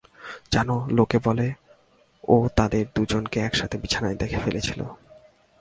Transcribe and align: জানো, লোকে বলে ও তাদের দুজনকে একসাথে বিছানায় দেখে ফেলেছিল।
জানো, 0.51 0.75
লোকে 0.89 1.17
বলে 1.23 1.47
ও 2.23 2.35
তাদের 2.55 2.85
দুজনকে 2.95 3.39
একসাথে 3.39 3.77
বিছানায় 3.77 4.15
দেখে 4.15 4.37
ফেলেছিল। 4.37 4.81